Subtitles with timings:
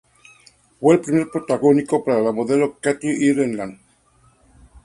[0.79, 3.79] Fue el primer protagónico para la modelo Kathy Ireland.